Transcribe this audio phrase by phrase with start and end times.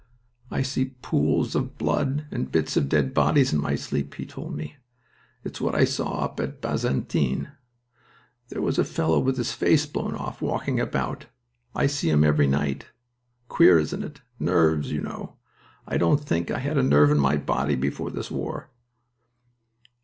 [0.49, 4.55] "I see pools of blood and bits of dead bodies in my sleep," he told
[4.55, 4.77] me.
[5.43, 7.49] "It's what I saw up at Bazentin.
[8.49, 11.27] There was a fellow with his face blown off, walking about.
[11.75, 12.87] I see him every night.
[13.47, 14.21] Queer, isn't it?
[14.39, 15.35] Nerves, you know.
[15.87, 18.71] I didn't think I had a nerve in my body before this war."